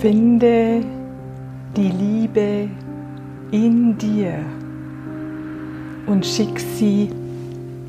[0.00, 0.80] Finde
[1.76, 2.70] die Liebe
[3.50, 4.38] in dir
[6.06, 7.10] und schick sie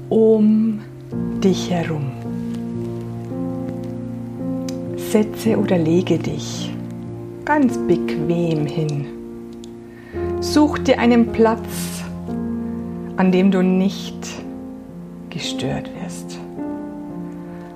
[0.10, 0.82] um
[1.42, 2.12] dich herum.
[4.98, 6.70] Setze oder lege dich
[7.46, 9.06] ganz bequem hin.
[10.42, 12.04] Such dir einen Platz,
[13.16, 14.28] an dem du nicht
[15.30, 16.38] gestört wirst.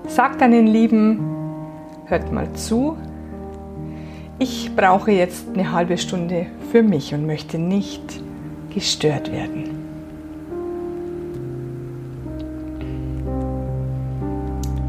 [0.08, 1.22] Sag deinen Lieben,
[2.04, 2.98] hört mal zu,
[4.40, 8.22] ich brauche jetzt eine halbe Stunde für mich und möchte nicht
[8.74, 9.78] gestört werden.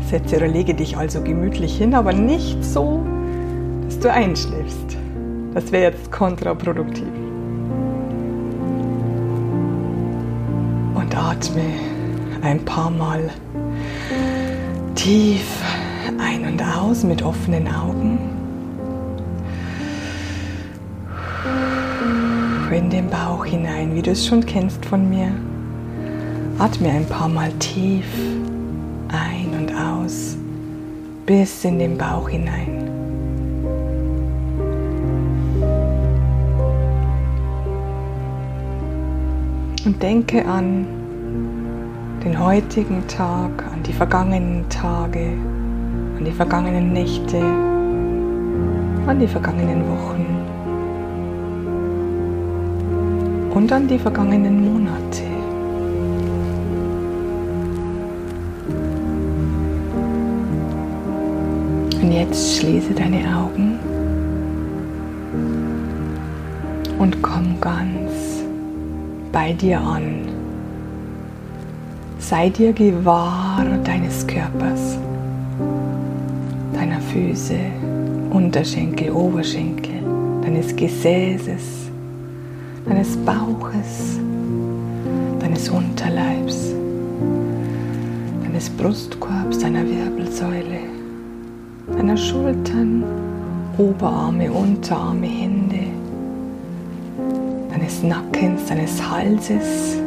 [0.09, 3.03] Setze oder lege dich also gemütlich hin, aber nicht so,
[3.85, 4.97] dass du einschläfst.
[5.55, 7.05] Das wäre jetzt kontraproduktiv.
[10.95, 11.65] Und atme
[12.43, 13.31] ein paar Mal
[14.95, 15.47] tief
[16.19, 18.38] ein und aus mit offenen Augen.
[22.73, 25.33] In den Bauch hinein, wie du es schon kennst von mir.
[26.59, 28.07] Atme ein paar Mal tief
[29.09, 30.37] ein und aus
[31.25, 32.91] bis in den Bauch hinein.
[39.85, 40.87] Und denke an
[42.25, 45.33] den heutigen Tag, an die vergangenen Tage,
[46.19, 47.39] an die vergangenen Nächte,
[49.07, 50.38] an die vergangenen Wochen.
[53.59, 55.25] Und an die vergangenen Monate.
[62.01, 63.81] Und jetzt schließe deine Augen
[67.01, 68.45] und komm ganz
[69.33, 70.29] bei dir an.
[72.21, 74.99] Sei dir gewahr deines Körpers,
[76.75, 77.59] deiner Füße,
[78.31, 80.01] Unterschenkel, Oberschenkel,
[80.45, 81.88] deines Gesäßes,
[82.89, 84.19] deines Bauches,
[85.41, 86.73] deines Unterleibs,
[88.43, 90.81] deines Brustkorbs, deiner Wirbelsäule,
[91.97, 93.05] deiner Schultern,
[93.77, 95.87] Oberarme, Unterarme, Hände,
[97.71, 99.99] deines Nackens, deines Halses,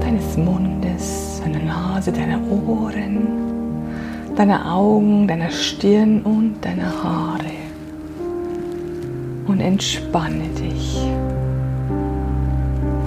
[0.00, 3.28] deines Mundes, deiner Nase, deiner Ohren,
[4.36, 7.55] deiner Augen, deiner Stirn und deiner Haare
[9.46, 10.98] und entspanne dich.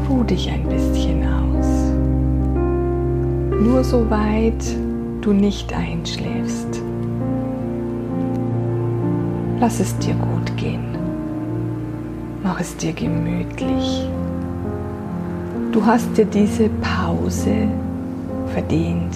[0.10, 1.68] Ruh dich ein bisschen aus.
[3.62, 4.64] Nur soweit
[5.22, 6.82] du nicht einschläfst.
[9.60, 10.98] Lass es dir gut gehen.
[12.44, 14.08] Mach es dir gemütlich.
[15.72, 17.68] Du hast dir diese Pause
[18.54, 19.16] verdient.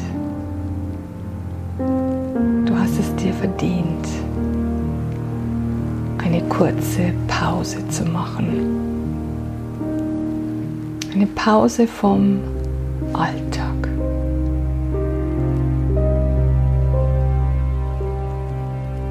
[2.66, 4.22] Du hast es dir verdient
[6.23, 8.47] eine kurze Pause zu machen.
[11.13, 12.39] Eine Pause vom
[13.13, 13.89] Alltag.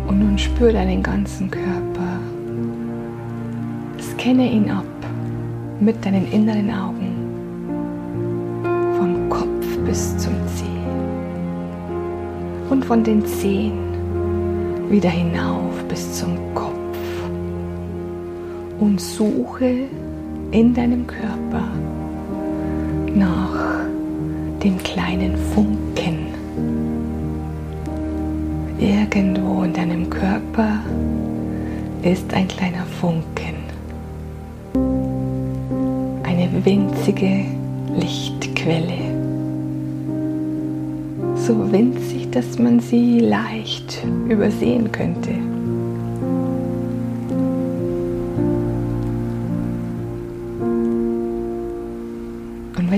[0.09, 2.19] Und nun spür deinen ganzen Körper.
[4.01, 4.85] Scanne ihn ab
[5.81, 7.13] mit deinen inneren Augen.
[8.99, 10.65] Vom Kopf bis zum Zeh.
[12.71, 13.79] Und von den Zehen
[14.91, 16.82] wieder hinauf bis zum Kopf
[18.83, 19.85] und suche
[20.51, 21.69] in deinem Körper
[23.15, 23.87] nach
[24.61, 26.27] dem kleinen Funken.
[28.81, 30.81] Irgendwo in deinem Körper
[32.03, 33.55] ist ein kleiner Funken.
[36.25, 37.45] Eine winzige
[37.97, 38.99] Lichtquelle.
[41.37, 45.52] So winzig, dass man sie leicht übersehen könnte.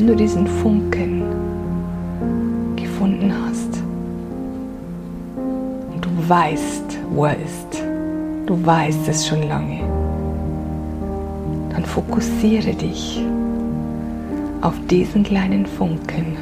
[0.05, 1.23] Wenn du diesen Funken
[2.77, 3.83] gefunden hast
[5.95, 7.83] und du weißt, wo er ist,
[8.45, 9.81] du weißt es schon lange,
[11.71, 13.25] dann fokussiere dich
[14.61, 16.37] auf diesen kleinen Funken.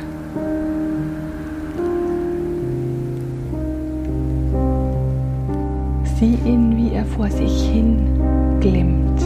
[6.18, 8.00] Sieh ihn, wie er vor sich hin
[8.58, 9.22] glimmt.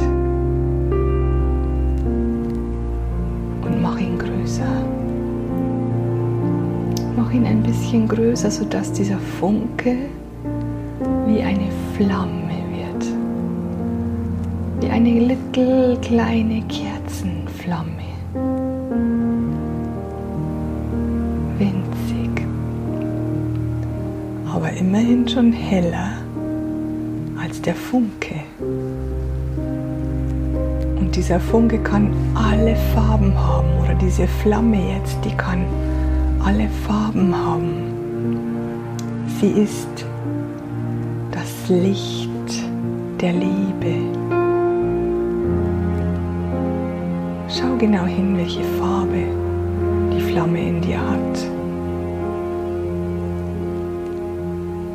[7.36, 9.96] Ihn ein bisschen größer, sodass dieser Funke
[11.26, 13.04] wie eine Flamme wird.
[14.80, 18.06] Wie eine little kleine Kerzenflamme.
[21.58, 22.46] Winzig.
[24.54, 26.12] Aber immerhin schon heller
[27.38, 28.36] als der Funke.
[30.98, 35.66] Und dieser Funke kann alle Farben haben oder diese Flamme jetzt, die kann
[36.46, 37.72] alle Farben haben.
[39.40, 40.06] Sie ist
[41.32, 42.30] das Licht
[43.20, 43.94] der Liebe.
[47.48, 49.24] Schau genau hin, welche Farbe
[50.14, 51.36] die Flamme in dir hat.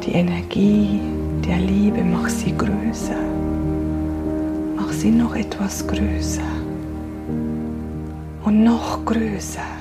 [0.06, 1.01] Die Energie
[1.45, 3.24] der Liebe, mach sie größer.
[4.77, 6.51] Mach sie noch etwas größer.
[8.45, 9.81] Und noch größer.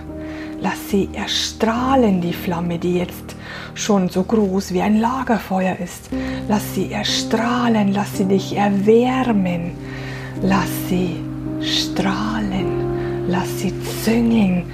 [0.63, 3.37] Lass sie erstrahlen, die Flamme, die jetzt
[3.75, 6.11] schon so groß wie ein Lagerfeuer ist.
[6.49, 9.73] Lass sie erstrahlen, lass sie dich erwärmen.
[10.43, 11.17] Lass sie
[11.61, 13.73] strahlen, lass sie
[14.05, 14.65] züngeln,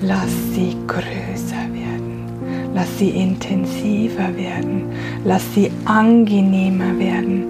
[0.00, 2.72] lass sie größer werden.
[2.74, 4.92] Lass sie intensiver werden.
[5.24, 7.44] Lass sie angenehmer werden.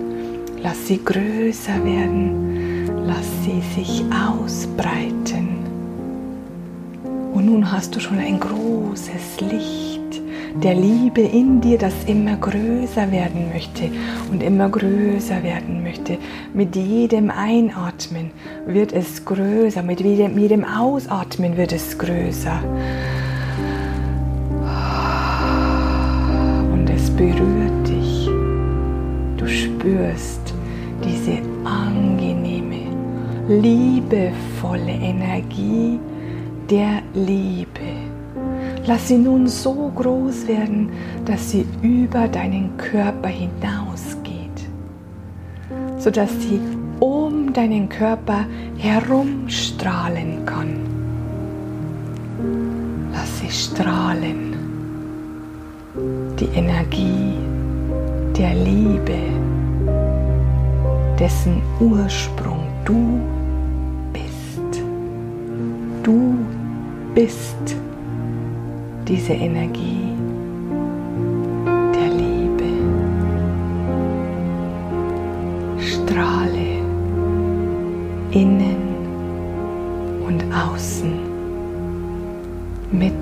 [0.62, 3.06] Lass sie größer werden.
[3.06, 5.21] Lass sie sich ausbreiten.
[7.32, 10.22] Und nun hast du schon ein großes Licht
[10.62, 13.90] der Liebe in dir, das immer größer werden möchte
[14.30, 16.18] und immer größer werden möchte.
[16.52, 18.30] Mit jedem Einatmen
[18.66, 22.62] wird es größer, mit jedem, Ausatmen wird es größer.
[26.72, 28.28] Und es berührt dich.
[29.38, 30.54] Du spürst
[31.02, 32.90] diese angenehme,
[33.48, 35.98] liebevolle Energie
[36.72, 37.92] der Liebe.
[38.86, 40.88] Lass sie nun so groß werden,
[41.26, 44.58] dass sie über deinen Körper hinausgeht,
[45.98, 46.58] sodass sie
[46.98, 48.46] um deinen Körper
[48.78, 50.76] herumstrahlen kann.
[53.12, 54.56] Lass sie strahlen.
[56.40, 57.34] Die Energie
[58.36, 59.18] der Liebe,
[61.18, 63.20] dessen Ursprung du
[64.14, 64.82] bist.
[66.02, 66.34] Du
[67.14, 67.76] bist
[69.06, 70.14] diese Energie
[71.94, 72.70] der Liebe.
[75.78, 76.80] Strahle
[78.30, 78.76] innen
[80.26, 81.12] und außen
[82.92, 83.12] mit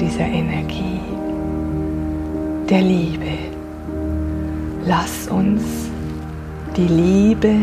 [0.00, 1.00] dieser Energie
[2.68, 3.38] der Liebe.
[4.84, 5.62] Lass uns
[6.76, 7.54] die Liebe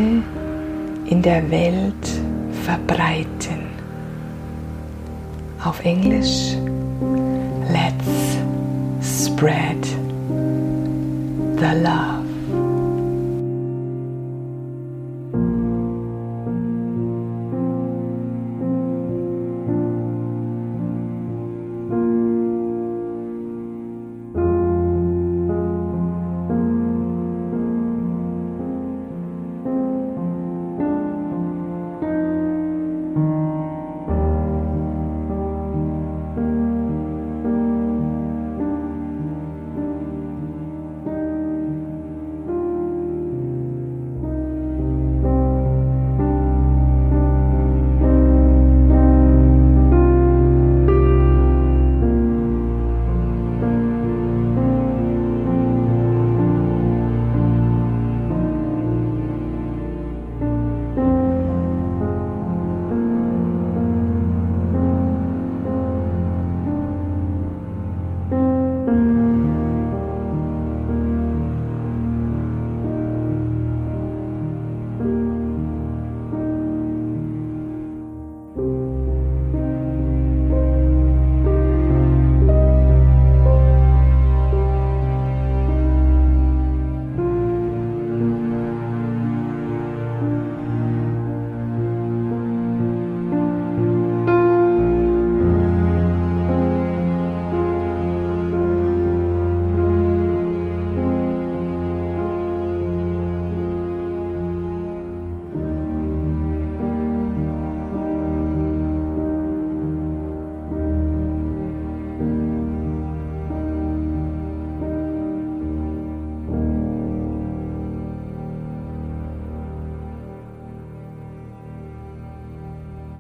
[1.08, 2.22] in der Welt
[2.64, 3.67] verbreiten.
[5.68, 6.56] Auf Englisch
[7.70, 8.38] Let's
[9.02, 9.84] spread
[11.60, 12.17] the love.